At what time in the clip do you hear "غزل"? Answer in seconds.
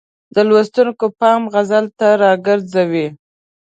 1.53-1.85